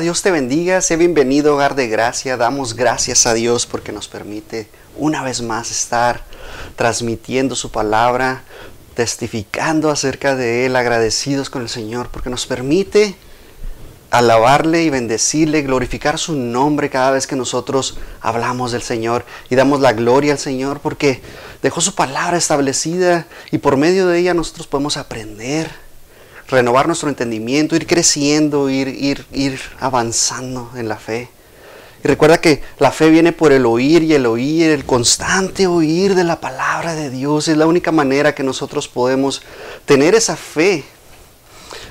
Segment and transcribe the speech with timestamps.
[0.00, 2.36] Dios te bendiga, sé bienvenido, hogar de gracia.
[2.36, 4.68] Damos gracias a Dios porque nos permite
[4.98, 6.22] una vez más estar
[6.76, 8.42] transmitiendo su palabra,
[8.94, 13.16] testificando acerca de Él, agradecidos con el Señor porque nos permite
[14.10, 19.80] alabarle y bendecirle, glorificar su nombre cada vez que nosotros hablamos del Señor y damos
[19.80, 21.22] la gloria al Señor porque
[21.62, 25.85] dejó su palabra establecida y por medio de ella nosotros podemos aprender
[26.48, 31.28] renovar nuestro entendimiento, ir creciendo, ir, ir, ir avanzando en la fe.
[32.04, 36.14] Y recuerda que la fe viene por el oír y el oír, el constante oír
[36.14, 37.48] de la palabra de Dios.
[37.48, 39.42] Es la única manera que nosotros podemos
[39.84, 40.84] tener esa fe.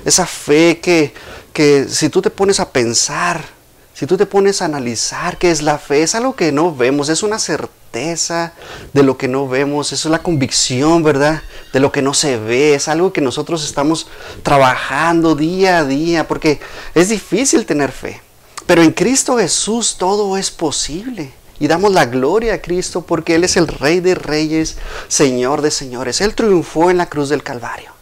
[0.04, 1.12] Esa fe que,
[1.52, 3.55] que si tú te pones a pensar,
[3.96, 7.08] si tú te pones a analizar qué es la fe, es algo que no vemos,
[7.08, 8.52] es una certeza
[8.92, 11.42] de lo que no vemos, es la convicción, ¿verdad?
[11.72, 14.06] De lo que no se ve, es algo que nosotros estamos
[14.42, 16.60] trabajando día a día, porque
[16.94, 18.20] es difícil tener fe.
[18.66, 21.32] Pero en Cristo Jesús todo es posible.
[21.58, 24.76] Y damos la gloria a Cristo porque Él es el Rey de Reyes,
[25.08, 26.20] Señor de Señores.
[26.20, 27.92] Él triunfó en la cruz del Calvario.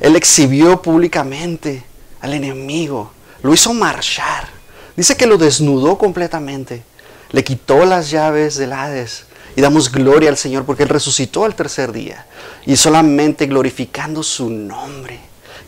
[0.00, 1.84] Él exhibió públicamente
[2.20, 3.12] al enemigo,
[3.44, 4.59] lo hizo marchar
[4.96, 6.82] Dice que lo desnudó completamente,
[7.30, 9.24] le quitó las llaves del Hades.
[9.56, 12.26] Y damos gloria al Señor porque Él resucitó al tercer día.
[12.66, 15.18] Y solamente glorificando su nombre.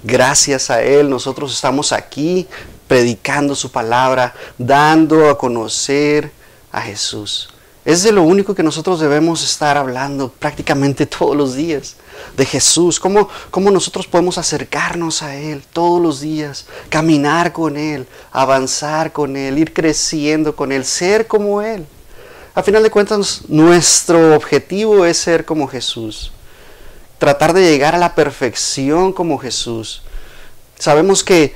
[0.04, 2.46] Gracias a Él nosotros estamos aquí
[2.86, 6.30] predicando su palabra, dando a conocer
[6.70, 7.48] a Jesús.
[7.84, 11.96] Es de lo único que nosotros debemos estar hablando prácticamente todos los días,
[12.36, 18.06] de Jesús, cómo, cómo, nosotros podemos acercarnos a Él todos los días, caminar con Él,
[18.30, 21.86] avanzar con Él, ir creciendo con Él, ser como Él.
[22.54, 26.32] A final de cuentas, nuestro objetivo es ser como Jesús,
[27.18, 30.02] tratar de llegar a la perfección como Jesús.
[30.78, 31.54] Sabemos que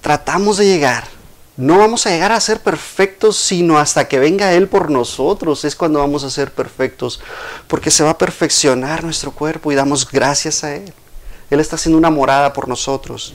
[0.00, 1.08] tratamos de llegar,
[1.58, 5.64] no vamos a llegar a ser perfectos sino hasta que venga Él por nosotros.
[5.64, 7.20] Es cuando vamos a ser perfectos,
[7.66, 10.92] porque se va a perfeccionar nuestro cuerpo y damos gracias a Él.
[11.50, 13.34] Él está haciendo una morada por nosotros.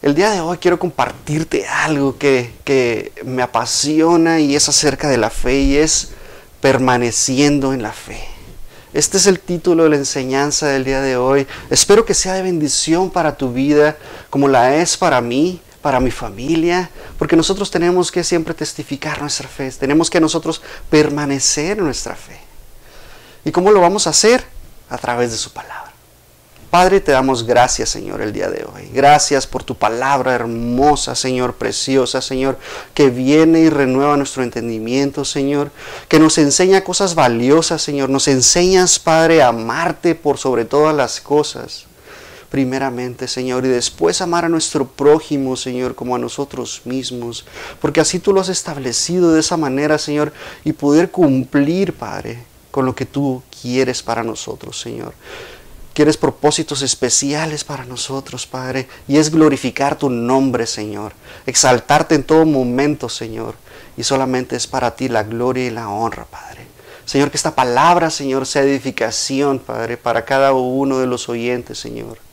[0.00, 5.16] El día de hoy quiero compartirte algo que, que me apasiona y es acerca de
[5.16, 6.12] la fe y es
[6.60, 8.22] permaneciendo en la fe.
[8.92, 11.48] Este es el título de la enseñanza del día de hoy.
[11.68, 13.96] Espero que sea de bendición para tu vida
[14.30, 19.46] como la es para mí para mi familia, porque nosotros tenemos que siempre testificar nuestra
[19.46, 22.40] fe, tenemos que nosotros permanecer en nuestra fe.
[23.44, 24.46] ¿Y cómo lo vamos a hacer?
[24.88, 25.92] A través de su palabra.
[26.70, 28.88] Padre, te damos gracias, Señor, el día de hoy.
[28.94, 32.58] Gracias por tu palabra hermosa, Señor, preciosa, Señor,
[32.94, 35.70] que viene y renueva nuestro entendimiento, Señor,
[36.08, 38.08] que nos enseña cosas valiosas, Señor.
[38.08, 41.84] Nos enseñas, Padre, a amarte por sobre todas las cosas
[42.54, 47.44] primeramente, Señor, y después amar a nuestro prójimo, Señor, como a nosotros mismos,
[47.80, 50.32] porque así tú lo has establecido de esa manera, Señor,
[50.62, 55.14] y poder cumplir, Padre, con lo que tú quieres para nosotros, Señor.
[55.94, 61.12] Quieres propósitos especiales para nosotros, Padre, y es glorificar tu nombre, Señor,
[61.46, 63.56] exaltarte en todo momento, Señor,
[63.96, 66.68] y solamente es para ti la gloria y la honra, Padre.
[67.04, 72.23] Señor, que esta palabra, Señor, sea edificación, Padre, para cada uno de los oyentes, Señor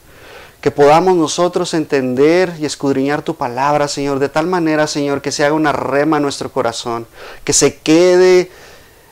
[0.62, 5.44] que podamos nosotros entender y escudriñar tu palabra, Señor, de tal manera, Señor, que se
[5.44, 7.08] haga una rema en nuestro corazón,
[7.44, 8.52] que se quede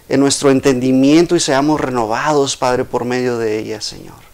[0.09, 4.29] en nuestro entendimiento y seamos renovados, Padre, por medio de ella, Señor.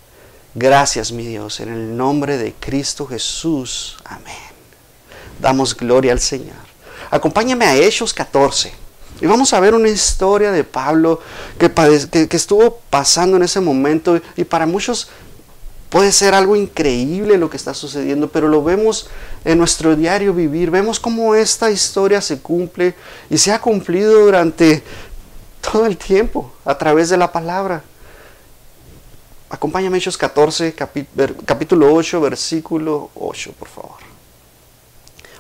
[0.56, 3.98] Gracias, mi Dios, en el nombre de Cristo Jesús.
[4.04, 4.36] Amén.
[5.40, 6.56] Damos gloria al Señor.
[7.12, 8.74] Acompáñame a Hechos 14.
[9.22, 11.22] Y vamos a ver una historia de Pablo
[11.58, 15.08] que, que, que, estuvo pasando en ese momento y para muchos
[15.90, 19.08] Puede ser algo increíble lo que está sucediendo, pero lo vemos
[19.46, 20.72] en nuestro diario vivir.
[20.72, 22.96] Vemos cómo esta historia se cumple
[23.30, 24.84] y se ha cumplido durante
[25.62, 27.84] todo el tiempo a través de la palabra.
[29.50, 33.98] Acompáñame Hechos 14, capítulo 8, versículo 8, por favor.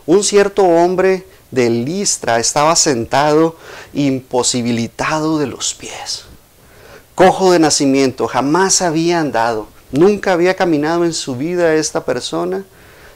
[0.06, 3.58] Un cierto hombre de Listra estaba sentado
[3.94, 6.26] imposibilitado de los pies,
[7.16, 12.66] cojo de nacimiento, jamás había andado Nunca había caminado en su vida esta persona.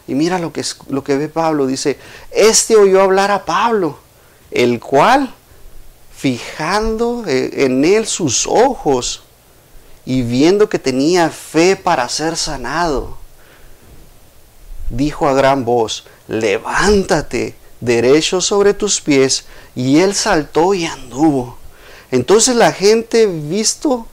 [0.07, 1.67] Y mira lo que, lo que ve Pablo.
[1.67, 1.99] Dice,
[2.31, 3.99] este oyó hablar a Pablo,
[4.49, 5.33] el cual,
[6.15, 9.23] fijando eh, en él sus ojos
[10.05, 13.17] y viendo que tenía fe para ser sanado,
[14.89, 19.45] dijo a gran voz, levántate derecho sobre tus pies.
[19.75, 21.57] Y él saltó y anduvo.
[22.09, 24.07] Entonces la gente, visto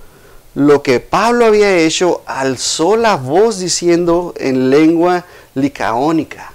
[0.57, 6.51] lo que Pablo había hecho, alzó la voz diciendo en lengua licaónica,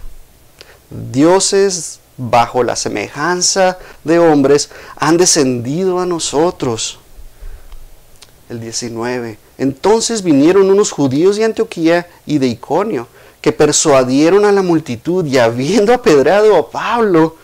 [0.89, 6.98] dioses bajo la semejanza de hombres han descendido a nosotros.
[8.50, 9.38] El 19.
[9.59, 13.07] Entonces vinieron unos judíos de Antioquía y de Iconio,
[13.39, 17.36] que persuadieron a la multitud y habiendo apedrado a Pablo,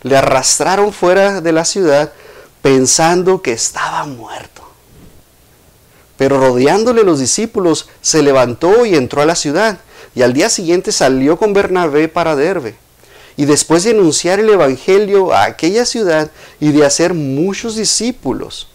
[0.00, 2.14] le arrastraron fuera de la ciudad
[2.62, 4.67] pensando que estaba muerto.
[6.18, 9.78] Pero rodeándole los discípulos, se levantó y entró a la ciudad,
[10.14, 12.74] y al día siguiente salió con Bernabé para Derbe.
[13.36, 18.68] Y después de anunciar el Evangelio a aquella ciudad y de hacer muchos discípulos,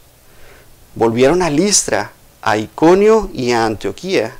[0.96, 4.38] volvieron a Listra, a Iconio y a Antioquía,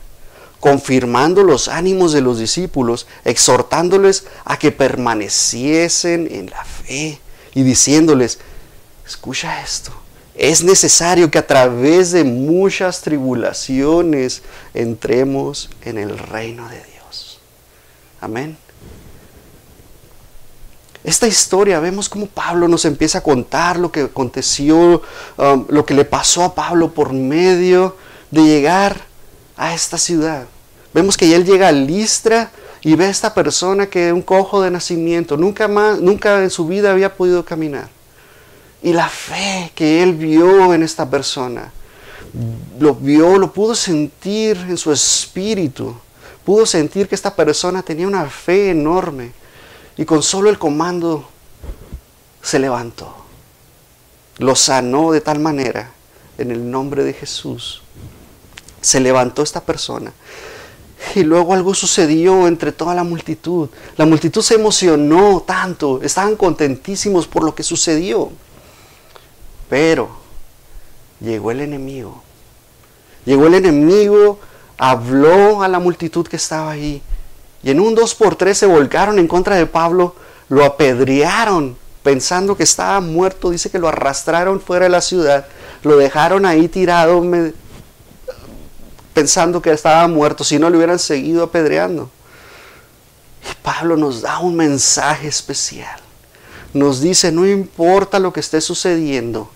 [0.62, 7.20] confirmando los ánimos de los discípulos, exhortándoles a que permaneciesen en la fe
[7.54, 8.40] y diciéndoles,
[9.06, 9.92] escucha esto,
[10.36, 14.42] es necesario que a través de muchas tribulaciones
[14.74, 17.40] entremos en el reino de Dios.
[18.20, 18.58] Amén.
[21.04, 25.02] Esta historia vemos cómo Pablo nos empieza a contar lo que aconteció,
[25.38, 27.98] um, lo que le pasó a Pablo por medio
[28.32, 29.02] de llegar
[29.58, 30.46] a esta ciudad.
[30.94, 32.52] Vemos que él llega a Listra
[32.82, 36.50] y ve a esta persona que es un cojo de nacimiento, nunca más, nunca en
[36.50, 37.90] su vida había podido caminar.
[38.84, 41.72] Y la fe que él vio en esta persona,
[42.80, 45.96] lo vio, lo pudo sentir en su espíritu,
[46.44, 49.32] pudo sentir que esta persona tenía una fe enorme
[49.96, 51.30] y con solo el comando
[52.42, 53.16] se levantó.
[54.40, 55.92] Lo sanó de tal manera
[56.38, 57.82] en el nombre de Jesús.
[58.82, 60.12] Se levantó esta persona.
[61.16, 63.70] Y luego algo sucedió entre toda la multitud.
[63.96, 68.32] La multitud se emocionó tanto, estaban contentísimos por lo que sucedió.
[69.74, 70.08] Pero
[71.20, 72.22] llegó el enemigo.
[73.26, 74.38] Llegó el enemigo,
[74.78, 77.02] habló a la multitud que estaba ahí
[77.64, 80.16] y en un 2 por 3 se volcaron en contra de Pablo,
[80.48, 85.48] lo apedrearon pensando que estaba muerto, dice que lo arrastraron fuera de la ciudad,
[85.82, 87.24] lo dejaron ahí tirado
[89.16, 92.12] pensando que estaba muerto, si no le hubieran seguido apedreando.
[93.42, 96.00] Y Pablo nos da un mensaje especial.
[96.76, 99.50] Nos dice, no importa lo que esté sucediendo,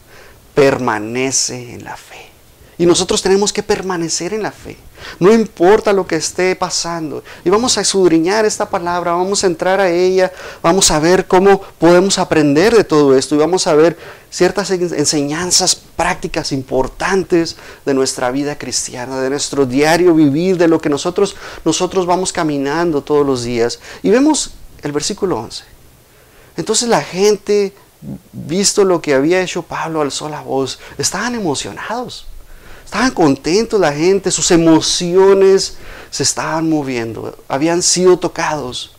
[0.58, 2.32] permanece en la fe.
[2.80, 4.76] Y nosotros tenemos que permanecer en la fe.
[5.20, 7.24] No importa lo que esté pasando.
[7.46, 10.32] Y vamos a esudriñar esta palabra, vamos a entrar a ella,
[10.64, 14.00] vamos a ver cómo podemos aprender de todo esto y vamos a ver
[14.32, 17.56] ciertas enseñanzas prácticas importantes
[17.86, 23.04] de nuestra vida cristiana, de nuestro diario vivir, de lo que nosotros, nosotros vamos caminando
[23.04, 23.80] todos los días.
[24.02, 25.66] Y vemos el versículo 11.
[26.58, 27.74] Entonces la gente,
[28.32, 32.28] visto lo que había hecho Pablo, alzó la voz, estaban emocionados
[32.88, 35.76] Estaban contentos la gente, sus emociones
[36.10, 38.96] se estaban moviendo, habían sido tocados,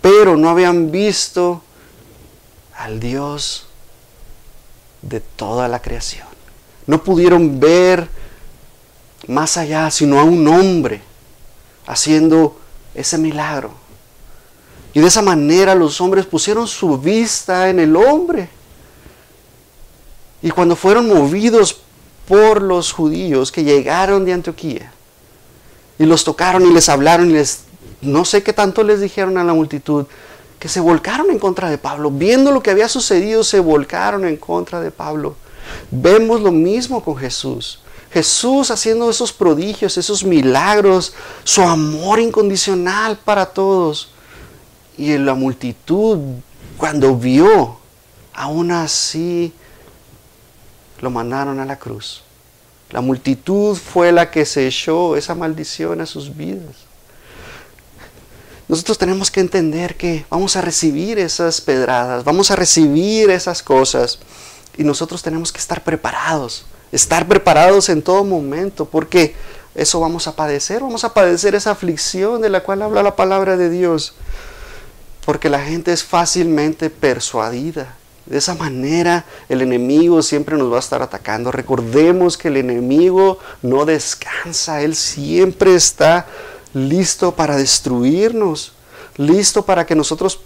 [0.00, 1.60] pero no habían visto
[2.72, 3.66] al Dios
[5.02, 6.28] de toda la creación.
[6.86, 8.08] No pudieron ver
[9.26, 11.02] más allá, sino a un hombre
[11.88, 12.60] haciendo
[12.94, 13.72] ese milagro.
[14.92, 18.48] Y de esa manera los hombres pusieron su vista en el hombre.
[20.42, 21.80] Y cuando fueron movidos
[22.26, 24.92] por los judíos que llegaron de Antioquía
[25.98, 27.64] y los tocaron y les hablaron y les,
[28.00, 30.06] no sé qué tanto les dijeron a la multitud,
[30.58, 32.10] que se volcaron en contra de Pablo.
[32.10, 35.34] Viendo lo que había sucedido, se volcaron en contra de Pablo.
[35.90, 37.80] Vemos lo mismo con Jesús.
[38.12, 44.10] Jesús haciendo esos prodigios, esos milagros, su amor incondicional para todos.
[45.00, 46.18] Y la multitud,
[46.76, 47.78] cuando vio,
[48.34, 49.50] aún así
[51.00, 52.22] lo mandaron a la cruz.
[52.90, 56.76] La multitud fue la que se echó esa maldición a sus vidas.
[58.68, 64.18] Nosotros tenemos que entender que vamos a recibir esas pedradas, vamos a recibir esas cosas
[64.76, 69.34] y nosotros tenemos que estar preparados, estar preparados en todo momento, porque
[69.74, 73.56] eso vamos a padecer, vamos a padecer esa aflicción de la cual habla la palabra
[73.56, 74.14] de Dios,
[75.30, 77.94] porque la gente es fácilmente persuadida.
[78.26, 81.52] De esa manera el enemigo siempre nos va a estar atacando.
[81.52, 86.26] Recordemos que el enemigo no descansa, él siempre está
[86.74, 88.72] listo para destruirnos,
[89.18, 90.40] listo para que nosotros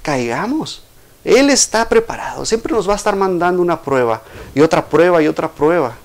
[0.00, 0.84] caigamos.
[1.24, 4.22] Él está preparado, siempre nos va a estar mandando una prueba
[4.54, 5.96] y otra prueba y otra prueba.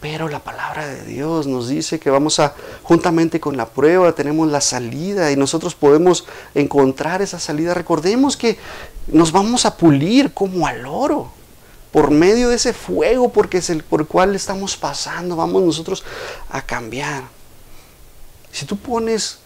[0.00, 4.50] Pero la palabra de Dios nos dice que vamos a, juntamente con la prueba, tenemos
[4.50, 7.74] la salida y nosotros podemos encontrar esa salida.
[7.74, 8.58] Recordemos que
[9.08, 11.30] nos vamos a pulir como al oro
[11.92, 16.02] por medio de ese fuego porque es el por el cual estamos pasando, vamos nosotros
[16.48, 17.24] a cambiar.
[18.52, 19.38] Si tú pones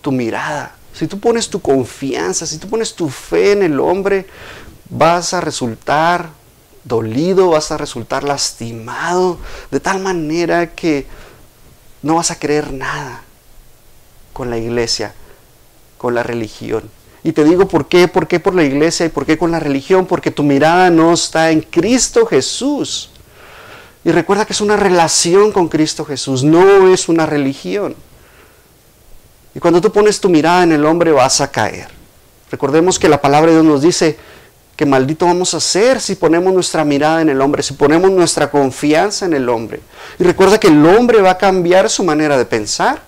[0.00, 4.26] tu mirada Si tú pones tu confianza, si tú pones tu fe en el hombre,
[4.88, 6.30] vas a resultar
[6.84, 9.38] dolido, vas a resultar lastimado,
[9.70, 11.06] de tal manera que
[12.02, 13.22] no vas a creer nada
[14.32, 15.14] con la iglesia,
[15.98, 16.90] con la religión.
[17.22, 19.60] Y te digo por qué, por qué por la iglesia y por qué con la
[19.60, 23.10] religión, porque tu mirada no está en Cristo Jesús.
[24.04, 27.94] Y recuerda que es una relación con Cristo Jesús, no es una religión.
[29.54, 31.88] Y cuando tú pones tu mirada en el hombre vas a caer.
[32.50, 34.18] Recordemos que la palabra de Dios nos dice
[34.80, 38.50] que maldito vamos a ser si ponemos nuestra mirada en el hombre, si ponemos nuestra
[38.50, 39.80] confianza en el hombre.
[40.18, 43.02] Y recuerda que el hombre va a cambiar su manera de pensar.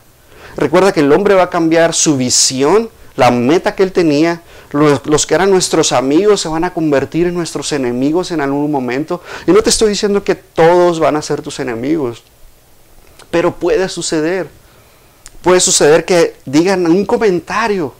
[0.54, 4.42] Recuerda que el hombre va a cambiar su visión, la meta que él tenía.
[4.72, 9.22] Los, que eran nuestros amigos se van a convertir en nuestros enemigos en algún momento.
[9.46, 12.22] Y no te estoy diciendo que todos van a ser tus enemigos,
[13.30, 14.46] pero puede suceder.
[15.40, 17.94] Puede suceder que digan un comentario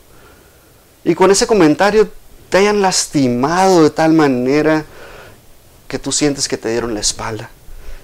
[1.03, 2.07] y con ese comentario
[2.53, 4.85] te hayan lastimado de tal manera
[5.87, 7.49] que tú sientes que te dieron la espalda.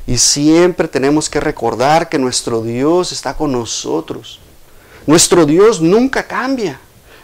[0.08, 4.40] Y siempre tenemos que recordar que nuestro Dios está con nosotros.
[5.06, 6.80] Nuestro Dios nunca cambia.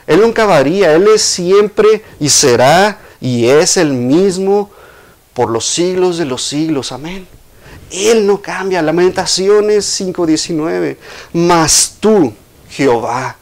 [0.06, 0.94] Él nunca varía.
[0.94, 4.70] Él es siempre y será y es el mismo
[5.34, 6.92] por los siglos de los siglos.
[6.92, 7.28] Amén.
[7.90, 8.84] Él no cambia.
[8.84, 10.96] Lamentaciones 5.19.
[11.34, 12.32] Mas tú,
[12.70, 13.36] Jehová,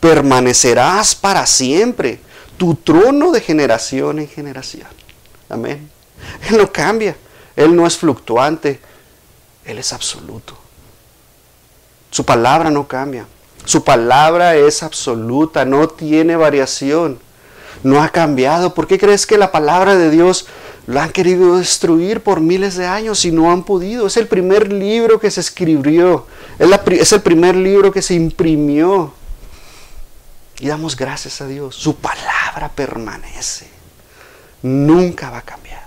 [0.00, 2.26] permanecerás para siempre.
[2.58, 4.88] Tu trono de generación en generación.
[5.48, 5.88] Amén.
[6.50, 7.16] Él no cambia.
[7.56, 8.80] Él no es fluctuante.
[9.64, 10.56] Él es absoluto.
[12.10, 13.26] Su palabra no cambia.
[13.64, 17.18] Su palabra es absoluta, no tiene variación.
[17.82, 18.74] No ha cambiado.
[18.74, 20.46] ¿Por qué crees que la palabra de Dios
[20.86, 24.06] lo han querido destruir por miles de años y no han podido?
[24.06, 26.26] Es el primer libro que se escribió.
[26.58, 29.12] Es, el primer libro que se imprimió.
[30.60, 31.76] Y damos gracias a Dios.
[31.76, 32.37] Su palabra
[32.74, 33.68] permanece.
[34.62, 35.86] Nunca va a cambiar.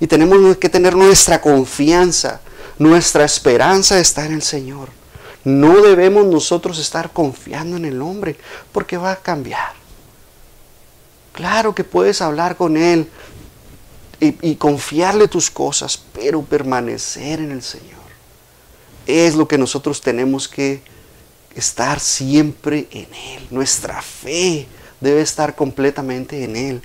[0.00, 2.40] Y tenemos que tener nuestra confianza
[2.78, 4.88] nuestra esperanza está en el Señor.
[5.44, 8.36] No debemos nosotros estar confiando en el hombre
[8.72, 9.72] porque va a cambiar.
[11.32, 13.08] Claro que puedes hablar con Él
[14.20, 18.02] y, confiarle tus cosas, pero permanecer en el Señor.
[19.06, 20.82] Es lo que nosotros tenemos que
[21.54, 23.46] estar siempre en Él.
[23.50, 24.66] Nuestra fe
[25.02, 26.82] debe estar completamente en Él.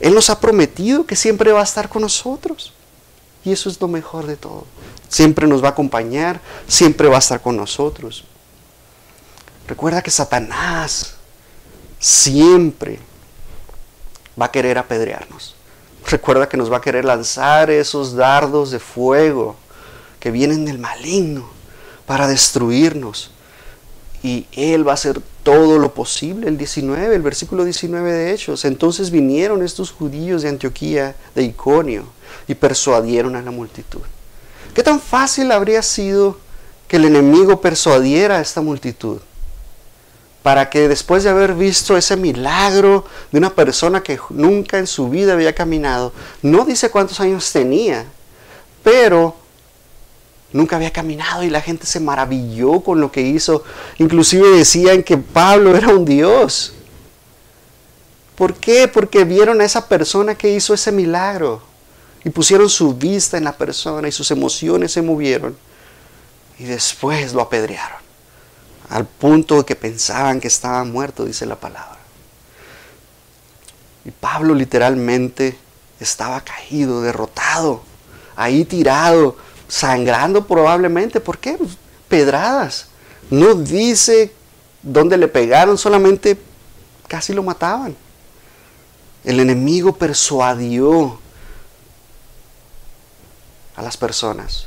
[0.00, 2.72] Él nos ha prometido que siempre va a estar con nosotros.
[3.44, 4.66] Y eso es lo mejor de todo.
[5.08, 8.24] Siempre nos va a acompañar, siempre va a estar con nosotros.
[9.66, 11.14] Recuerda que Satanás
[11.98, 12.98] siempre
[14.40, 15.54] va a querer apedrearnos.
[16.06, 19.56] Recuerda que nos va a querer lanzar esos dardos de fuego
[20.18, 21.48] que vienen del maligno
[22.04, 23.30] para destruirnos.
[24.22, 26.48] Y Él va a hacer todo lo posible.
[26.48, 28.64] El 19, el versículo 19 de Hechos.
[28.64, 32.04] Entonces vinieron estos judíos de Antioquía, de Iconio,
[32.46, 34.00] y persuadieron a la multitud.
[34.74, 36.38] ¿Qué tan fácil habría sido
[36.86, 39.20] que el enemigo persuadiera a esta multitud?
[40.42, 45.08] Para que después de haber visto ese milagro de una persona que nunca en su
[45.08, 46.12] vida había caminado,
[46.42, 48.06] no dice cuántos años tenía,
[48.82, 49.36] pero
[50.52, 53.64] nunca había caminado y la gente se maravilló con lo que hizo.
[53.98, 56.74] Inclusive decían que Pablo era un dios.
[58.36, 58.88] ¿Por qué?
[58.88, 61.62] Porque vieron a esa persona que hizo ese milagro
[62.24, 65.56] y pusieron su vista en la persona y sus emociones se movieron
[66.58, 68.00] y después lo apedrearon
[68.90, 71.98] al punto de que pensaban que estaba muerto, dice la palabra.
[74.04, 75.56] Y Pablo literalmente
[76.00, 77.82] estaba caído, derrotado,
[78.34, 79.36] ahí tirado,
[79.70, 81.20] sangrando probablemente.
[81.20, 81.52] ¿Por qué?
[81.52, 81.70] Pues,
[82.08, 82.88] pedradas.
[83.30, 84.32] No dice
[84.82, 86.36] dónde le pegaron, solamente
[87.06, 87.96] casi lo mataban.
[89.24, 91.18] El enemigo persuadió
[93.76, 94.66] a las personas.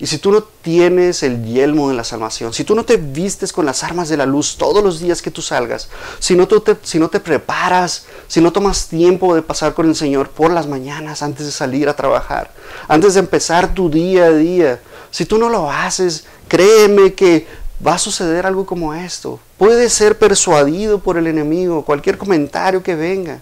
[0.00, 3.52] Y si tú no tienes el yelmo de la salvación, si tú no te vistes
[3.52, 5.88] con las armas de la luz todos los días que tú salgas,
[6.20, 9.88] si no, tú te, si no te preparas, si no tomas tiempo de pasar con
[9.88, 12.52] el Señor por las mañanas antes de salir a trabajar,
[12.86, 14.80] antes de empezar tu día a día,
[15.10, 17.46] si tú no lo haces, créeme que
[17.84, 19.40] va a suceder algo como esto.
[19.56, 23.40] Puedes ser persuadido por el enemigo, cualquier comentario que venga.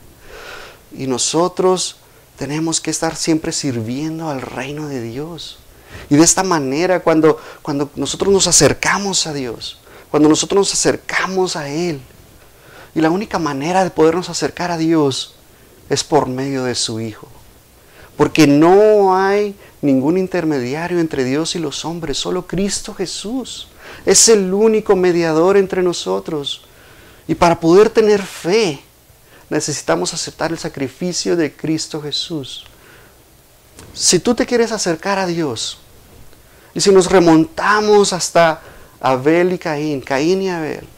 [0.96, 1.96] Y nosotros
[2.38, 5.58] tenemos que estar siempre sirviendo al reino de Dios.
[6.10, 9.78] Y de esta manera, cuando, cuando nosotros nos acercamos a Dios,
[10.10, 12.00] cuando nosotros nos acercamos a Él,
[12.96, 15.34] y la única manera de podernos acercar a Dios
[15.90, 17.28] es por medio de su Hijo.
[18.16, 23.68] Porque no hay ningún intermediario entre Dios y los hombres, solo Cristo Jesús.
[24.06, 26.62] Es el único mediador entre nosotros.
[27.28, 28.80] Y para poder tener fe,
[29.50, 32.64] necesitamos aceptar el sacrificio de Cristo Jesús.
[33.92, 35.76] Si tú te quieres acercar a Dios,
[36.72, 38.62] y si nos remontamos hasta
[39.00, 40.95] Abel y Caín, Caín y Abel,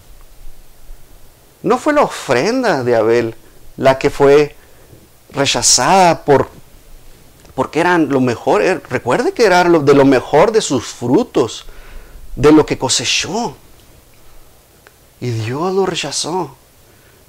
[1.63, 3.35] no fue la ofrenda de Abel
[3.77, 4.57] la que fue
[5.33, 6.49] rechazada por
[7.59, 11.67] porque eran lo mejor, eh, recuerde que era de lo mejor de sus frutos,
[12.37, 13.57] de lo que cosechó.
[15.21, 16.57] Y Dios lo rechazó.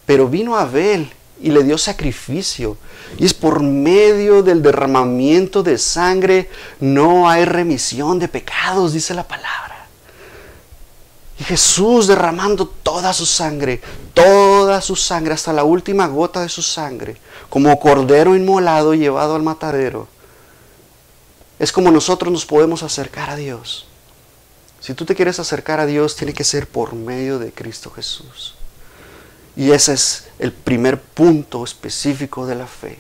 [0.06, 2.78] Pero vino Abel y le dio sacrificio.
[3.18, 6.48] Y es por medio del derramamiento de sangre
[6.80, 9.69] no hay remisión de pecados, dice la palabra.
[11.40, 13.82] Y Jesús derramando toda su sangre,
[14.14, 17.18] toda su sangre, hasta la última gota de su sangre,
[17.50, 20.08] como cordero inmolado llevado al matadero
[21.60, 23.86] es como nosotros nos podemos acercar a Dios.
[24.80, 28.56] Si tú te quieres acercar a Dios, tiene que ser por medio de Cristo Jesús.
[29.58, 32.98] Y ese es el primer punto específico de la fe.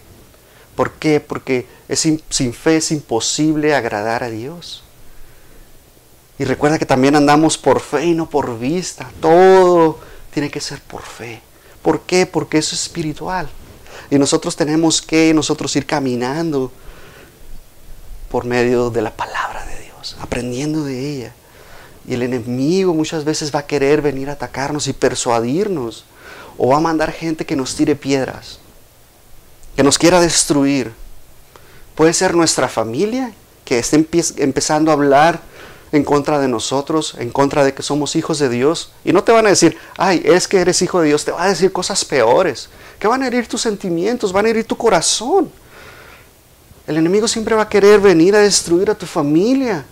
[0.75, 1.21] ¿Por qué?
[1.21, 4.83] Porque sin fe es imposible agradar a Dios.
[6.39, 9.11] Y recuerda que también andamos por fe y no por vista.
[9.19, 9.99] Todo
[10.33, 11.41] tiene que ser por fe.
[11.81, 12.25] ¿Por qué?
[12.25, 13.49] Porque eso es espiritual.
[14.09, 16.71] Y nosotros tenemos que nosotros ir caminando
[18.31, 21.33] por medio de la palabra de Dios, aprendiendo de ella.
[22.07, 26.05] Y el enemigo muchas veces va a querer venir a atacarnos y persuadirnos.
[26.57, 28.59] O va a mandar gente que nos tire piedras,
[29.75, 30.93] que nos quiera destruir.
[31.95, 33.33] Puede ser nuestra familia
[33.65, 35.41] que esté empezando a hablar
[35.91, 38.91] en contra de nosotros, en contra de que somos hijos de Dios.
[39.03, 41.43] Y no te van a decir, ay, es que eres hijo de Dios, te va
[41.43, 42.69] a decir cosas peores,
[42.99, 45.51] que van a herir tus sentimientos, van a herir tu corazón.
[46.87, 49.85] El enemigo siempre va a querer venir a destruir a tu familia,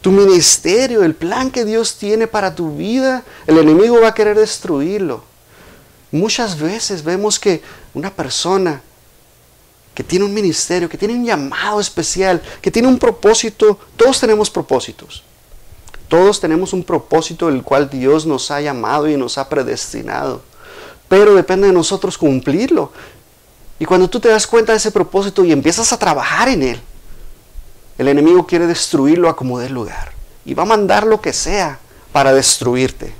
[0.00, 3.22] tu ministerio, el plan que Dios tiene para tu vida.
[3.46, 5.22] El enemigo va a querer destruirlo.
[6.10, 7.62] Muchas veces vemos que
[7.94, 8.82] una persona
[9.94, 14.50] que tiene un ministerio, que tiene un llamado especial, que tiene un propósito, todos tenemos
[14.50, 15.22] propósitos.
[16.10, 20.42] Todos tenemos un propósito el cual Dios nos ha llamado y nos ha predestinado.
[21.08, 22.90] Pero depende de nosotros cumplirlo.
[23.78, 26.80] Y cuando tú te das cuenta de ese propósito y empiezas a trabajar en él,
[27.96, 30.10] el enemigo quiere destruirlo a como dé lugar.
[30.44, 31.78] Y va a mandar lo que sea
[32.10, 33.14] para destruirte.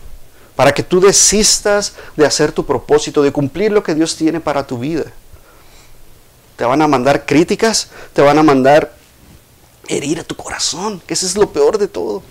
[0.57, 4.67] Para que tú desistas de hacer tu propósito, de cumplir lo que Dios tiene para
[4.67, 5.05] tu vida.
[6.57, 8.93] Te van a mandar críticas, te van a mandar
[9.87, 12.25] herir a tu corazón, que eso es lo peor de todo.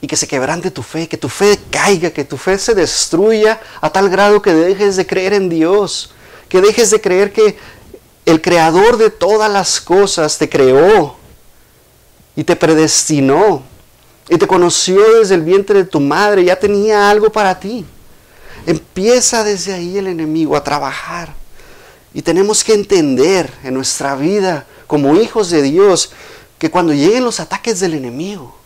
[0.00, 3.60] Y que se quebrante tu fe, que tu fe caiga, que tu fe se destruya
[3.80, 6.12] a tal grado que dejes de creer en Dios,
[6.48, 7.56] que dejes de creer que
[8.24, 11.16] el creador de todas las cosas te creó
[12.36, 13.62] y te predestinó
[14.28, 17.86] y te conoció desde el vientre de tu madre, ya tenía algo para ti.
[18.66, 21.34] Empieza desde ahí el enemigo a trabajar.
[22.12, 26.10] Y tenemos que entender en nuestra vida como hijos de Dios
[26.58, 28.57] que cuando lleguen los ataques del enemigo,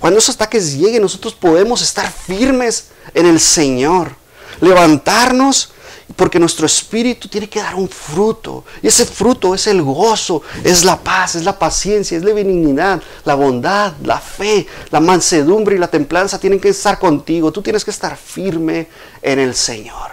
[0.00, 4.14] cuando esos ataques lleguen, nosotros podemos estar firmes en el Señor,
[4.60, 5.72] levantarnos
[6.16, 8.64] porque nuestro espíritu tiene que dar un fruto.
[8.82, 13.02] Y ese fruto es el gozo, es la paz, es la paciencia, es la benignidad,
[13.24, 17.52] la bondad, la fe, la mansedumbre y la templanza tienen que estar contigo.
[17.52, 18.88] Tú tienes que estar firme
[19.22, 20.10] en el Señor.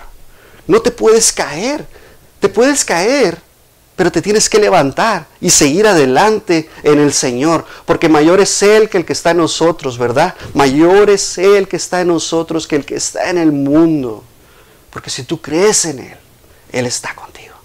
[0.67, 1.85] No te puedes caer.
[2.39, 3.41] Te puedes caer,
[3.95, 8.89] pero te tienes que levantar y seguir adelante en el Señor, porque mayor es Él
[8.89, 10.35] que el que está en nosotros, ¿verdad?
[10.53, 14.23] Mayor es Él que está en nosotros que el que está en el mundo.
[14.89, 16.17] Porque si tú crees en Él,
[16.71, 17.55] Él está contigo.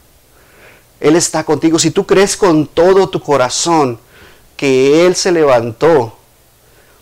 [1.01, 1.79] Él está contigo.
[1.79, 3.99] Si tú crees con todo tu corazón
[4.57, 6.17] que Él se levantó,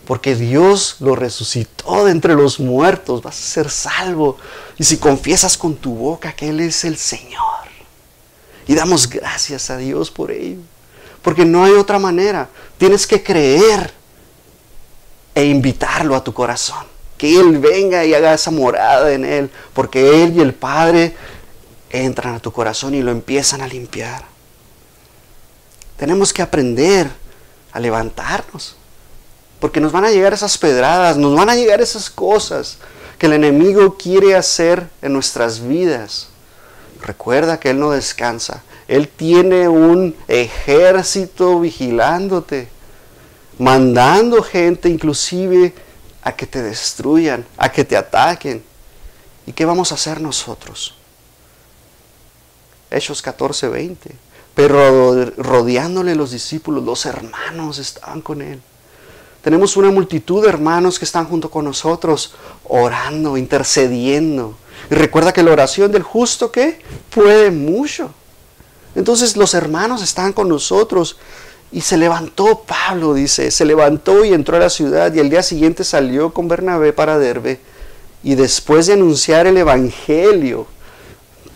[0.07, 4.39] porque Dios lo resucitó de entre los muertos, vas a ser salvo.
[4.79, 7.58] Y si confiesas con tu boca que Él es el Señor,
[8.69, 10.61] y damos gracias a Dios por ello,
[11.23, 12.49] porque no hay otra manera.
[12.77, 13.93] Tienes que creer
[15.35, 16.87] e invitarlo a tu corazón
[17.19, 21.15] que Él venga y haga esa morada en Él, porque Él y el Padre
[21.91, 24.25] entran a tu corazón y lo empiezan a limpiar.
[25.97, 27.11] Tenemos que aprender
[27.73, 28.77] a levantarnos,
[29.59, 32.79] porque nos van a llegar esas pedradas, nos van a llegar esas cosas
[33.19, 36.29] que el enemigo quiere hacer en nuestras vidas.
[37.03, 38.63] Recuerda que Él no descansa.
[38.87, 42.69] Él tiene un ejército vigilándote,
[43.59, 45.75] mandando gente inclusive
[46.23, 48.63] a que te destruyan, a que te ataquen.
[49.47, 50.95] ¿Y qué vamos a hacer nosotros?
[52.91, 54.11] Hechos 14, 20.
[54.55, 58.61] Pero rodeándole los discípulos, los hermanos estaban con él.
[59.43, 62.35] Tenemos una multitud de hermanos que están junto con nosotros,
[62.65, 64.57] orando, intercediendo.
[64.91, 68.11] Y recuerda que la oración del justo que puede mucho.
[68.95, 71.17] Entonces los hermanos están con nosotros.
[71.71, 75.13] Y se levantó Pablo, dice, se levantó y entró a la ciudad.
[75.13, 77.61] Y el día siguiente salió con Bernabé para Derbe.
[78.23, 80.67] Y después de anunciar el Evangelio,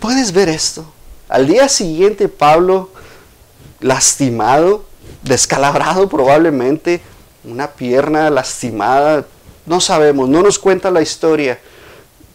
[0.01, 0.85] ¿puedes ver esto?
[1.29, 2.91] Al día siguiente Pablo,
[3.81, 4.85] lastimado,
[5.23, 7.01] descalabrado probablemente,
[7.45, 9.27] una pierna lastimada,
[9.67, 11.59] no sabemos, no nos cuenta la historia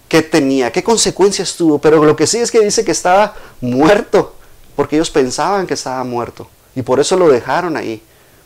[0.08, 4.36] qué tenía, qué consecuencias tuvo, pero lo que sí es que dice que estaba muerto,
[4.76, 6.50] porque ellos pensaban que estaba muerto.
[6.76, 8.02] Y por eso lo dejaron ahí.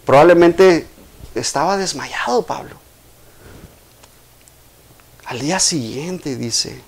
[0.06, 0.88] Probablemente
[1.36, 2.76] estaba desmayado Pablo.
[5.26, 6.82] Al día siguiente dice,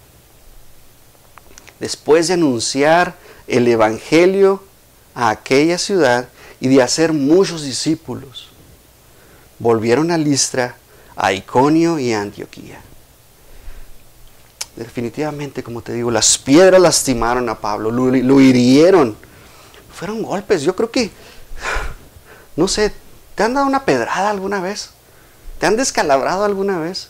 [1.80, 3.16] después de anunciar
[3.48, 4.64] el Evangelio
[5.16, 8.48] a aquella ciudad y de hacer muchos discípulos,
[9.60, 10.78] volvieron a Listra,
[11.16, 12.82] a Iconio y a Antioquía.
[14.76, 19.16] Definitivamente, como te digo, las piedras lastimaron a Pablo, lo, hirieron.
[19.94, 20.64] Fueron golpes.
[20.64, 21.12] Yo creo que
[22.56, 22.94] no sé,
[23.36, 24.92] ¿te han dado una pedrada alguna vez?
[25.60, 27.10] ¿Te han descalabrado alguna vez?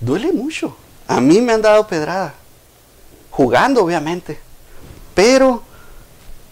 [0.00, 0.76] Duele mucho.
[1.08, 2.34] A mí me han dado pedrada.
[3.30, 4.40] Jugando, obviamente.
[5.14, 5.62] Pero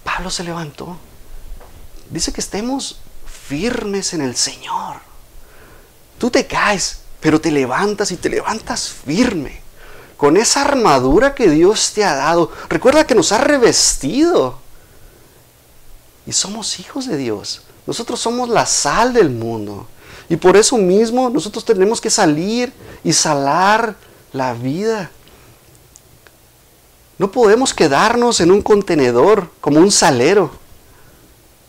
[0.02, 0.96] Pablo se levantó.
[2.10, 4.96] Dice que estemos firmes en el Señor.
[6.18, 9.63] Tú te caes, pero te levantas y te levantas firme.
[10.24, 12.50] Con esa armadura que Dios te ha dado.
[12.70, 14.58] Recuerda que nos ha revestido.
[16.24, 17.60] Y somos hijos de Dios.
[17.86, 19.86] Nosotros somos la sal del mundo.
[20.30, 22.72] Y por eso mismo nosotros tenemos que salir
[23.04, 23.96] y salar
[24.32, 25.10] la vida.
[27.18, 30.52] No podemos quedarnos en un contenedor como un salero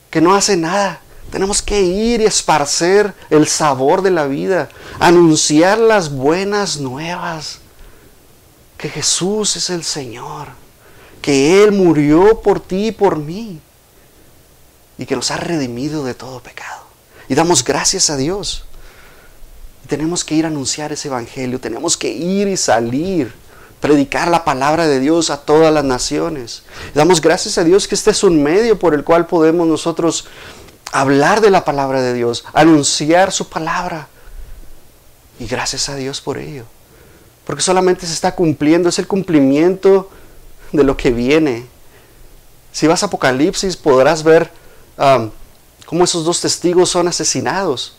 [0.09, 1.01] que no hace nada.
[1.29, 4.69] Tenemos que ir y esparcer el sabor de la vida,
[5.01, 7.59] anunciar las buenas nuevas,
[8.85, 10.49] que Jesús es el Señor,
[11.19, 13.59] que Él murió por ti y por mí
[14.99, 16.83] y que nos ha redimido de todo pecado.
[17.27, 18.65] Y damos gracias a Dios.
[19.87, 23.33] tenemos que ir a anunciar ese evangelio, tenemos que ir y salir,
[23.81, 26.61] predicar la palabra de Dios a todas las naciones.
[26.93, 30.27] damos gracias a Dios que este es un medio por el cual podemos nosotros
[30.91, 34.09] hablar de la palabra de Dios, anunciar su palabra.
[35.39, 36.65] Y gracias a Dios por ello.
[37.45, 40.09] Porque solamente se está cumpliendo, es el cumplimiento
[40.71, 41.65] de lo que viene.
[42.71, 44.51] Si vas a Apocalipsis podrás ver
[45.85, 47.95] cómo esos dos testigos son asesinados.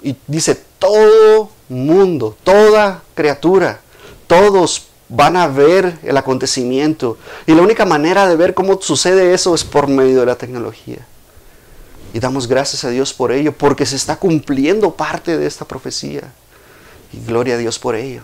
[0.00, 3.80] Y dice, todo mundo, toda criatura,
[4.26, 7.18] todos van a ver el acontecimiento.
[7.46, 11.06] Y la única manera de ver cómo sucede eso es por medio de la tecnología.
[12.12, 16.32] Y damos gracias a Dios por ello, porque se está cumpliendo parte de esta profecía.
[17.12, 18.22] Y gloria a Dios por ello.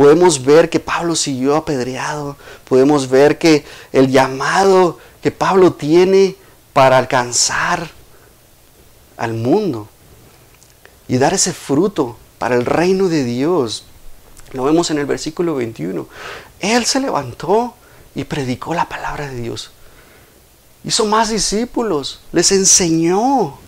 [0.00, 2.38] Podemos ver que Pablo siguió apedreado.
[2.66, 6.36] Podemos ver que el llamado que Pablo tiene
[6.72, 7.90] para alcanzar
[9.18, 9.90] al mundo
[11.06, 13.84] y dar ese fruto para el reino de Dios.
[14.52, 16.08] Lo vemos en el versículo 21.
[16.60, 17.74] Él se levantó
[18.14, 19.70] y predicó la palabra de Dios.
[20.82, 23.58] Hizo más discípulos, les enseñó.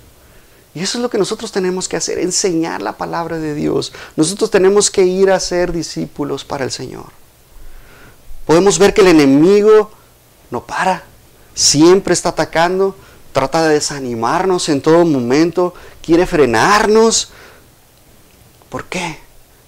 [0.75, 3.93] Y eso es lo que nosotros tenemos que hacer, enseñar la palabra de Dios.
[4.17, 7.07] Nosotros tenemos que ir a ser discípulos para el Señor.
[8.47, 9.91] Podemos ver que el enemigo
[10.51, 11.05] no para,
[11.55, 12.97] siempre está atacando,
[13.33, 17.31] trata de desanimarnos en todo momento, quiere frenarnos.
[18.69, 19.19] ¿Por qué?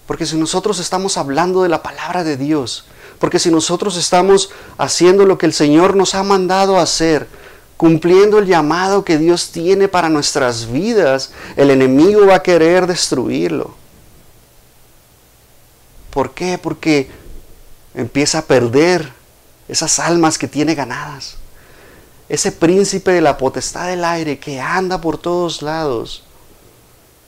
[0.06, 2.84] Porque si nosotros estamos hablando de la palabra de Dios,
[3.18, 7.26] porque si nosotros estamos haciendo lo que el Señor nos ha mandado hacer,
[7.76, 13.74] cumpliendo el llamado que Dios tiene para nuestras vidas, el enemigo va a querer destruirlo.
[16.10, 16.58] ¿Por qué?
[16.58, 17.10] Porque
[17.94, 19.12] empieza a perder
[19.68, 21.36] esas almas que tiene ganadas
[22.28, 26.24] ese príncipe de la potestad del aire que anda por todos lados.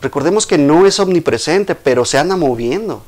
[0.01, 3.03] Recordemos que no es omnipresente, pero se anda moviendo.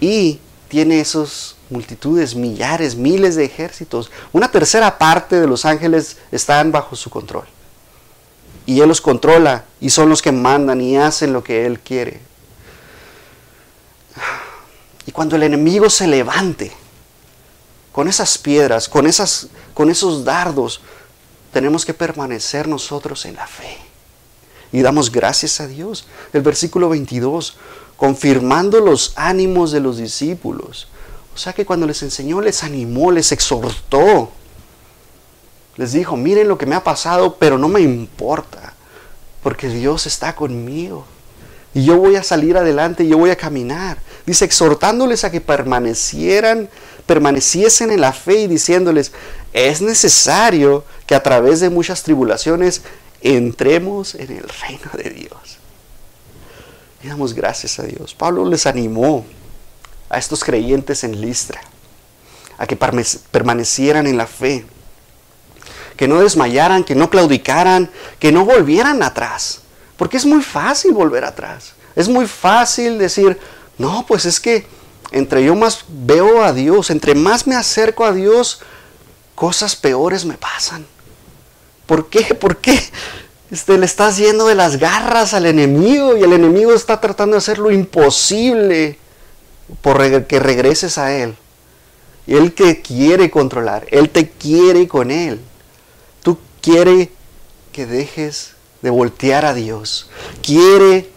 [0.00, 0.38] Y
[0.68, 4.10] tiene esas multitudes, millares, miles de ejércitos.
[4.32, 7.46] Una tercera parte de los ángeles están bajo su control.
[8.66, 12.20] Y Él los controla y son los que mandan y hacen lo que Él quiere.
[15.06, 16.72] Y cuando el enemigo se levante,
[17.92, 20.80] con esas piedras, con, esas, con esos dardos,
[21.52, 23.76] tenemos que permanecer nosotros en la fe.
[24.70, 26.06] Y damos gracias a Dios.
[26.32, 27.56] El versículo 22,
[27.96, 30.88] confirmando los ánimos de los discípulos.
[31.38, 34.32] O sea que cuando les enseñó, les animó, les exhortó.
[35.76, 38.74] Les dijo, miren lo que me ha pasado, pero no me importa,
[39.40, 41.06] porque Dios está conmigo.
[41.74, 43.98] Y yo voy a salir adelante, yo voy a caminar.
[44.26, 46.68] Dice, exhortándoles a que permanecieran,
[47.06, 49.12] permaneciesen en la fe y diciéndoles,
[49.52, 52.82] es necesario que a través de muchas tribulaciones
[53.20, 55.58] entremos en el reino de Dios.
[57.04, 58.16] Y damos gracias a Dios.
[58.16, 59.24] Pablo les animó
[60.10, 61.60] a estos creyentes en Listra
[62.58, 64.66] a que permanecieran en la fe,
[65.96, 69.60] que no desmayaran, que no claudicaran, que no volvieran atrás.
[69.96, 71.72] Porque es muy fácil volver atrás.
[71.94, 73.38] Es muy fácil decir,
[73.78, 74.66] no, pues es que
[75.12, 78.60] entre yo más veo a Dios, entre más me acerco a Dios,
[79.34, 80.84] cosas peores me pasan.
[81.86, 82.34] ¿Por qué?
[82.40, 82.80] ¿Por qué?
[83.50, 87.38] Este, le estás yendo de las garras al enemigo y el enemigo está tratando de
[87.38, 88.98] hacer lo imposible
[89.82, 91.36] por que regreses a Él.
[92.26, 95.40] Él te quiere controlar, Él te quiere con Él.
[96.22, 97.10] Tú quiere
[97.72, 98.52] que dejes
[98.82, 100.10] de voltear a Dios.
[100.42, 101.08] Quiere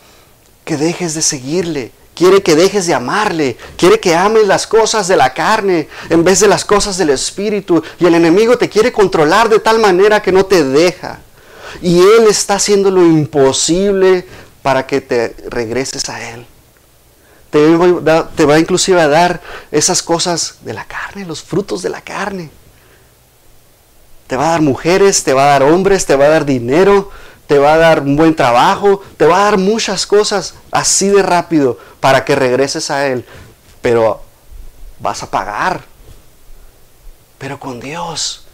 [0.63, 1.91] que dejes de seguirle.
[2.15, 3.57] Quiere que dejes de amarle.
[3.77, 7.83] Quiere que ames las cosas de la carne en vez de las cosas del Espíritu.
[7.99, 11.19] Y el enemigo te quiere controlar de tal manera que no te deja.
[11.81, 14.25] Y Él está haciendo lo imposible
[14.61, 16.45] para que te regreses a Él
[17.51, 22.49] te va, inclusive a dar esas cosas de la carne, los frutos de la carne.
[24.27, 27.11] Te va a dar mujeres, te va a dar hombres, te va a dar dinero,
[27.47, 31.21] te va a dar un buen trabajo, te va a dar muchas cosas así de
[31.21, 33.25] rápido para que regreses a Él.
[33.81, 34.21] Pero
[34.99, 35.81] vas a pagar.
[37.37, 38.45] Pero con Dios,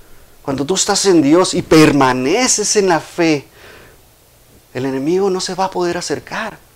[0.42, 3.46] cuando tú estás en Dios y permaneces en la fe,
[4.74, 6.67] el enemigo no se va a poder acercar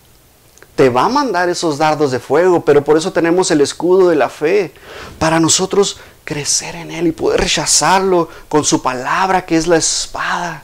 [0.76, 4.16] te va a mandar esos dardos de fuego, pero por eso tenemos el escudo de
[4.16, 4.74] la fe,
[5.20, 10.64] para nosotros crecer en Él y poder rechazarlo con su palabra que es la espada.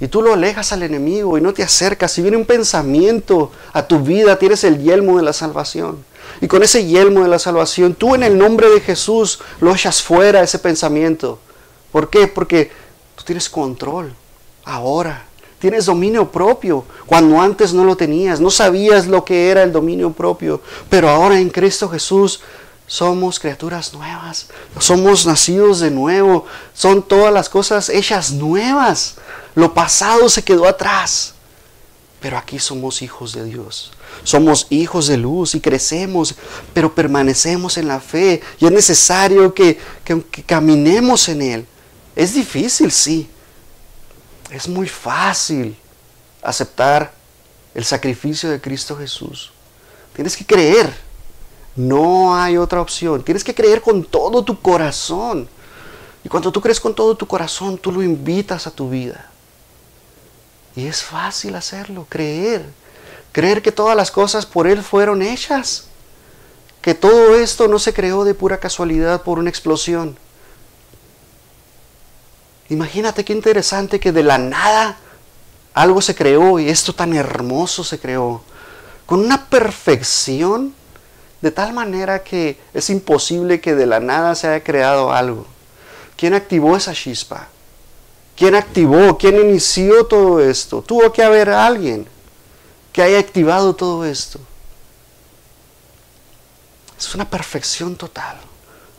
[0.00, 2.12] Y tú lo alejas al enemigo y no te acercas.
[2.12, 6.04] Si viene un pensamiento a tu vida, tienes el yelmo de la salvación.
[6.40, 10.02] Y con ese yelmo de la salvación, tú en el nombre de Jesús lo echas
[10.02, 11.38] fuera ese pensamiento.
[11.92, 12.26] ¿Por qué?
[12.26, 12.70] Porque
[13.14, 14.12] tú tienes control
[14.64, 15.25] ahora.
[15.58, 18.40] Tienes dominio propio cuando antes no lo tenías.
[18.40, 20.60] No sabías lo que era el dominio propio.
[20.90, 22.40] Pero ahora en Cristo Jesús
[22.86, 24.48] somos criaturas nuevas.
[24.78, 26.44] Somos nacidos de nuevo.
[26.74, 29.16] Son todas las cosas hechas nuevas.
[29.54, 31.34] Lo pasado se quedó atrás.
[32.20, 33.92] Pero aquí somos hijos de Dios.
[34.24, 36.34] Somos hijos de luz y crecemos,
[36.72, 38.42] pero permanecemos en la fe.
[38.58, 41.66] Y es necesario que, que caminemos en Él.
[42.14, 43.28] Es difícil, sí.
[44.50, 45.76] Es muy fácil
[46.42, 47.12] aceptar
[47.74, 49.52] el sacrificio de Cristo Jesús.
[50.14, 50.94] Tienes que creer.
[51.74, 53.22] No hay otra opción.
[53.22, 55.48] Tienes que creer con todo tu corazón.
[56.24, 59.30] Y cuando tú crees con todo tu corazón, tú lo invitas a tu vida.
[60.74, 62.64] Y es fácil hacerlo, creer.
[63.32, 65.88] Creer que todas las cosas por Él fueron hechas.
[66.80, 70.16] Que todo esto no se creó de pura casualidad por una explosión.
[72.68, 74.98] Imagínate qué interesante que de la nada
[75.74, 78.42] algo se creó y esto tan hermoso se creó.
[79.04, 80.74] Con una perfección
[81.42, 85.46] de tal manera que es imposible que de la nada se haya creado algo.
[86.16, 87.48] ¿Quién activó esa chispa?
[88.36, 89.16] ¿Quién activó?
[89.16, 90.82] ¿Quién inició todo esto?
[90.82, 92.08] Tuvo que haber alguien
[92.92, 94.40] que haya activado todo esto.
[96.98, 98.38] Es una perfección total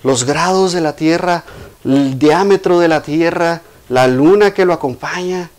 [0.07, 1.43] los grados de la Tierra,
[1.83, 5.51] el diámetro de la Tierra, la luna que lo acompaña,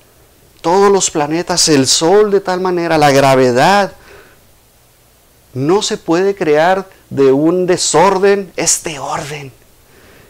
[0.62, 3.92] todos los planetas, el Sol de tal manera, la gravedad.
[5.52, 9.52] No se puede crear de un desorden este orden.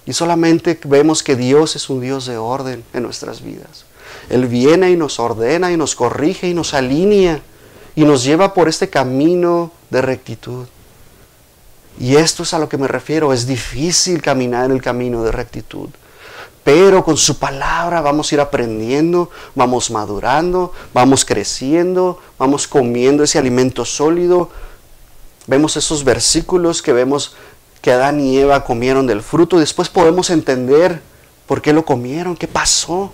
[0.05, 3.85] Y solamente vemos que Dios es un Dios de orden en nuestras vidas.
[4.31, 7.41] Él viene y nos ordena y nos corrige y nos alinea
[7.95, 10.67] y nos lleva por este camino de rectitud.
[11.99, 13.33] Y esto es a lo que me refiero.
[13.33, 15.89] Es difícil caminar en el camino de rectitud.
[16.63, 23.39] Pero con su palabra vamos a ir aprendiendo, vamos madurando, vamos creciendo, vamos comiendo ese
[23.39, 24.51] alimento sólido.
[25.47, 27.35] Vemos esos versículos que vemos
[27.81, 29.59] que Adán y Eva comieron del fruto.
[29.59, 31.01] Después podemos entender
[31.47, 33.13] por qué lo comieron, qué pasó.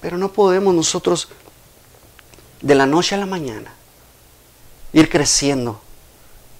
[0.00, 1.28] Pero no podemos nosotros
[2.60, 3.74] de la noche a la mañana
[4.92, 5.83] ir creciendo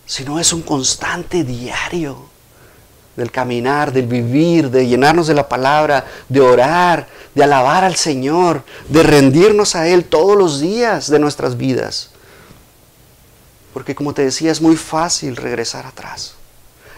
[0.06, 2.28] sino es un constante diario
[3.16, 8.64] del caminar, del vivir, de llenarnos de la palabra, de orar, de alabar al Señor,
[8.88, 12.10] de rendirnos a Él todos los días de nuestras vidas.
[13.72, 16.34] Porque como te decía, es muy fácil regresar atrás.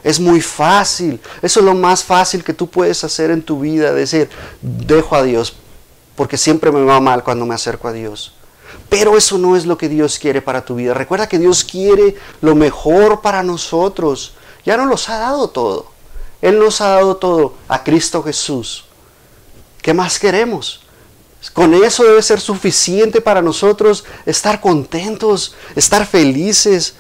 [0.05, 1.21] Es muy fácil.
[1.43, 3.93] Eso es lo más fácil que tú puedes hacer en tu vida.
[3.93, 4.29] Decir,
[4.63, 5.57] dejo a Dios.
[6.15, 8.36] Porque siempre me va mal cuando me acerco a Dios.
[8.89, 10.95] Pero eso no es lo que Dios quiere para tu vida.
[10.95, 14.35] Recuerda que Dios quiere lo mejor para nosotros.
[14.65, 15.87] Ya nos los ha dado todo.
[16.41, 18.85] Él nos ha dado todo a Cristo Jesús.
[19.83, 20.81] ¿Qué más queremos?
[21.53, 26.95] Con eso debe ser suficiente para nosotros estar contentos, estar felices.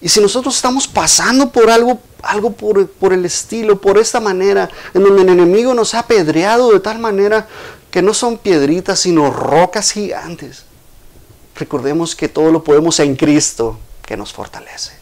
[0.00, 4.70] Y si nosotros estamos pasando por algo, algo por, por, el estilo, por esta manera,
[4.94, 7.48] en donde el enemigo nos ha apedreado de tal manera
[7.90, 10.65] que no son piedritas, sino rocas gigantes.
[11.56, 14.92] Recordemos que todo lo podemos en Cristo que nos fortalece.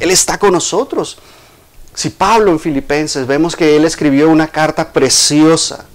[0.00, 1.18] Él está con nosotros.
[1.94, 5.86] Si Pablo en Filipenses vemos que él escribió una carta preciosa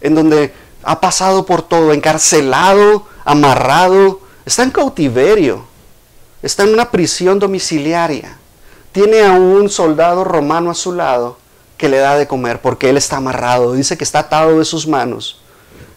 [0.00, 5.64] en donde ha pasado por todo, encarcelado, amarrado, está en cautiverio,
[6.42, 8.36] está en una prisión domiciliaria,
[8.92, 11.38] tiene a un soldado romano a su lado
[11.78, 14.86] que le da de comer porque él está amarrado, dice que está atado de sus
[14.86, 15.40] manos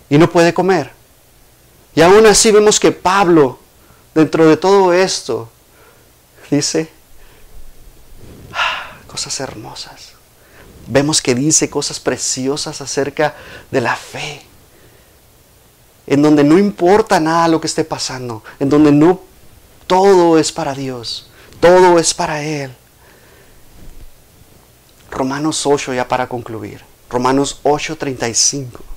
[0.09, 0.96] y no puede comer.
[1.97, 3.57] Y aún así vemos que Pablo,
[4.13, 5.49] dentro de todo esto,
[6.51, 6.91] dice
[8.53, 10.11] ah, cosas hermosas.
[10.85, 13.33] Vemos que dice cosas preciosas acerca
[13.71, 14.43] de la fe
[16.05, 19.19] en donde no importa nada lo que esté pasando, en donde no
[19.87, 22.75] todo es para Dios, todo es para Él.
[25.09, 26.83] Romanos 8 ya para concluir.
[27.09, 28.96] Romanos 8:35.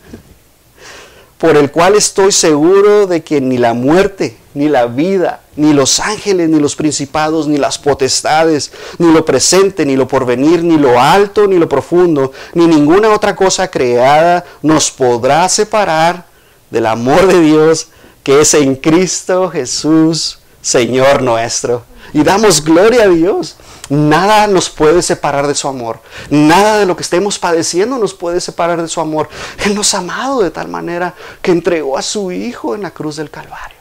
[1.41, 5.99] por el cual estoy seguro de que ni la muerte, ni la vida, ni los
[5.99, 11.01] ángeles, ni los principados, ni las potestades, ni lo presente, ni lo porvenir, ni lo
[11.01, 16.27] alto, ni lo profundo, ni ninguna otra cosa creada nos podrá separar
[16.69, 17.87] del amor de Dios
[18.21, 21.83] que es en Cristo Jesús, Señor nuestro.
[22.13, 23.55] Y damos gloria a Dios.
[23.91, 25.99] Nada nos puede separar de su amor.
[26.29, 29.27] Nada de lo que estemos padeciendo nos puede separar de su amor.
[29.65, 33.17] Él nos ha amado de tal manera que entregó a su Hijo en la cruz
[33.17, 33.75] del Calvario.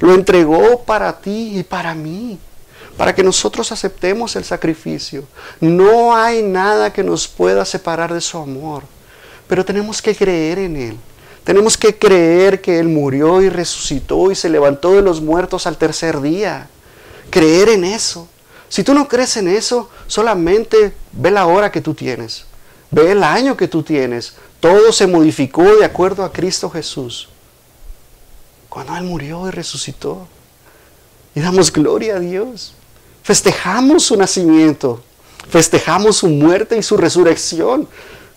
[0.00, 2.38] Lo entregó para ti y para mí,
[2.98, 5.24] para que nosotros aceptemos el sacrificio.
[5.60, 8.82] No hay nada que nos pueda separar de su amor,
[9.48, 10.98] pero tenemos que creer en Él.
[11.42, 15.78] Tenemos que creer que Él murió y resucitó y se levantó de los muertos al
[15.78, 16.68] tercer día.
[17.30, 18.28] Creer en eso.
[18.72, 22.46] Si tú no crees en eso, solamente ve la hora que tú tienes.
[22.90, 24.32] Ve el año que tú tienes.
[24.60, 27.28] Todo se modificó de acuerdo a Cristo Jesús
[28.70, 30.26] cuando Él murió y resucitó.
[31.34, 32.72] Y damos gloria a Dios.
[33.22, 35.02] Festejamos su nacimiento,
[35.50, 37.86] festejamos su muerte y su resurrección.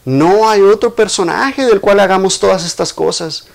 [0.03, 3.47] No hay otro personaje del cual hagamos todas estas cosas.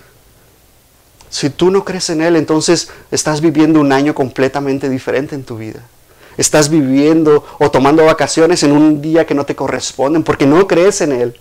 [1.29, 5.59] Si tú no crees en Él, entonces estás viviendo un año completamente diferente en tu
[5.59, 5.87] vida.
[6.37, 11.01] Estás viviendo o tomando vacaciones en un día que no te corresponden porque no crees
[11.01, 11.39] en Él.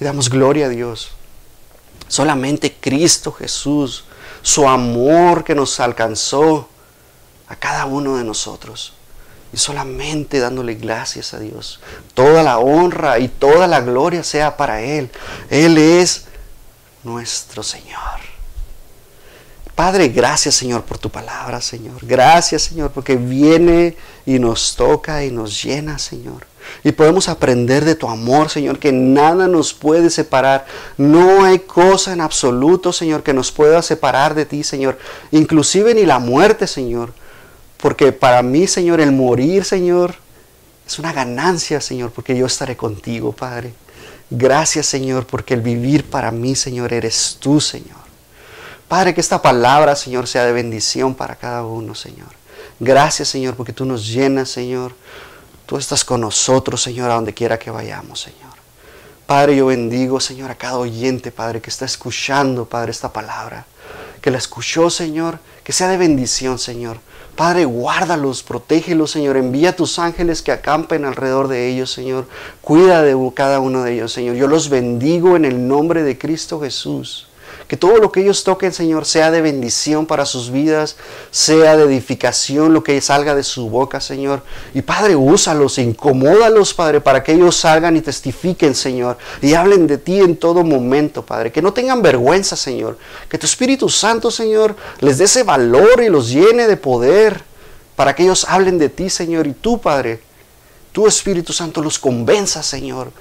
[0.00, 1.10] Y damos gloria a Dios.
[2.08, 4.04] Solamente Cristo Jesús
[4.42, 6.68] su amor que nos alcanzó
[7.48, 8.94] a cada uno de nosotros.
[9.52, 11.80] Y solamente dándole gracias a Dios.
[12.14, 15.10] Toda la honra y toda la gloria sea para Él.
[15.48, 16.26] Él es
[17.02, 18.37] nuestro Señor.
[19.78, 21.98] Padre, gracias Señor por tu palabra, Señor.
[22.02, 26.48] Gracias Señor porque viene y nos toca y nos llena, Señor.
[26.82, 30.66] Y podemos aprender de tu amor, Señor, que nada nos puede separar.
[30.96, 34.98] No hay cosa en absoluto, Señor, que nos pueda separar de ti, Señor.
[35.30, 37.12] Inclusive ni la muerte, Señor.
[37.76, 40.16] Porque para mí, Señor, el morir, Señor,
[40.88, 43.74] es una ganancia, Señor, porque yo estaré contigo, Padre.
[44.28, 48.07] Gracias, Señor, porque el vivir para mí, Señor, eres tú, Señor.
[48.88, 52.28] Padre, que esta palabra, Señor, sea de bendición para cada uno, Señor.
[52.80, 54.94] Gracias, Señor, porque tú nos llenas, Señor.
[55.66, 58.48] Tú estás con nosotros, Señor, a donde quiera que vayamos, Señor.
[59.26, 63.66] Padre, yo bendigo, Señor, a cada oyente, Padre, que está escuchando, Padre, esta palabra.
[64.22, 66.98] Que la escuchó, Señor, que sea de bendición, Señor.
[67.36, 69.36] Padre, guárdalos, protégelos, Señor.
[69.36, 72.26] Envía a tus ángeles que acampen alrededor de ellos, Señor.
[72.62, 74.34] Cuida de cada uno de ellos, Señor.
[74.36, 77.27] Yo los bendigo en el nombre de Cristo Jesús.
[77.68, 80.96] Que todo lo que ellos toquen, Señor, sea de bendición para sus vidas,
[81.30, 84.42] sea de edificación lo que salga de su boca, Señor.
[84.72, 89.98] Y Padre, úsalos, incomódalos, Padre, para que ellos salgan y testifiquen, Señor, y hablen de
[89.98, 91.52] ti en todo momento, Padre.
[91.52, 92.96] Que no tengan vergüenza, Señor.
[93.28, 97.42] Que tu Espíritu Santo, Señor, les dé ese valor y los llene de poder
[97.96, 99.46] para que ellos hablen de ti, Señor.
[99.46, 100.22] Y tú, Padre,
[100.92, 103.12] tu Espíritu Santo los convenza, Señor,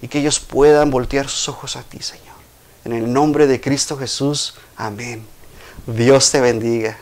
[0.00, 2.35] y que ellos puedan voltear sus ojos a ti, Señor.
[2.86, 5.26] En el nombre de Cristo Jesús, amén.
[5.88, 6.96] Dios te bendiga.